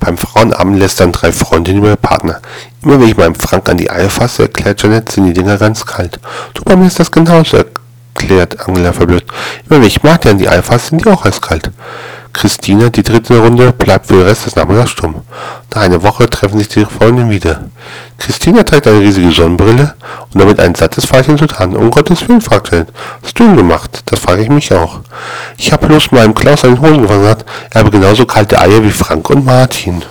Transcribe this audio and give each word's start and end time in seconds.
Beim 0.00 0.18
Frauenabend 0.18 0.78
lästern 0.78 1.12
drei 1.12 1.32
Freundinnen 1.32 1.78
über 1.78 1.88
ihre 1.88 1.96
Partner. 1.96 2.40
Immer 2.82 3.00
wenn 3.00 3.08
ich 3.08 3.16
meinem 3.16 3.34
Frank 3.34 3.68
an 3.68 3.78
die 3.78 3.90
Eier 3.90 4.10
fasse, 4.10 4.42
erklärt 4.42 4.82
Janet, 4.82 5.10
sind 5.10 5.26
die 5.26 5.32
Dinger 5.32 5.56
ganz 5.58 5.84
kalt. 5.84 6.20
Du, 6.54 6.62
bei 6.62 6.76
mir 6.76 6.86
ist 6.86 7.00
das 7.00 7.10
genauso, 7.10 7.56
erklärt 7.56 8.66
Angela 8.66 8.92
verblüfft. 8.92 9.26
Immer 9.68 9.80
wenn 9.80 9.88
ich 9.88 10.02
Martin 10.02 10.32
an 10.32 10.38
die 10.38 10.48
Eier 10.48 10.62
fasse, 10.62 10.90
sind 10.90 11.04
die 11.04 11.10
auch 11.10 11.24
eiskalt. 11.24 11.70
Christina, 12.36 12.90
die 12.90 13.02
dritte 13.02 13.38
Runde, 13.38 13.72
bleibt 13.72 14.08
für 14.08 14.16
den 14.16 14.26
Rest 14.26 14.44
des 14.44 14.56
Nachmittags 14.56 14.90
stumm. 14.90 15.22
Nach 15.74 15.80
einer 15.80 16.02
Woche 16.02 16.28
treffen 16.28 16.58
sich 16.58 16.68
die 16.68 16.84
Freundinnen 16.84 17.30
wieder. 17.30 17.64
Christina 18.18 18.62
trägt 18.62 18.86
eine 18.86 19.00
riesige 19.00 19.30
Sonnenbrille 19.30 19.94
und 20.34 20.42
damit 20.42 20.60
ein 20.60 20.74
sattes 20.74 21.06
Pfeilchen 21.06 21.38
zu 21.38 21.46
Tran. 21.46 21.74
Um 21.74 21.90
Gottes 21.90 22.28
Willen, 22.28 22.42
fragt 22.42 22.70
Janet. 22.70 22.88
Denn 23.38 23.56
gemacht? 23.56 24.02
Das 24.06 24.20
frage 24.20 24.42
ich 24.42 24.48
mich 24.48 24.72
auch. 24.72 25.00
Ich 25.58 25.72
habe 25.72 25.86
bloß 25.86 26.10
meinem 26.12 26.34
Klaus 26.34 26.64
einen 26.64 26.80
Hohn 26.80 27.02
gefangen 27.02 27.28
hat. 27.28 27.44
Er 27.70 27.80
habe 27.80 27.90
genauso 27.90 28.24
kalte 28.24 28.58
Eier 28.58 28.82
wie 28.82 28.90
Frank 28.90 29.28
und 29.28 29.44
Martin. 29.44 30.02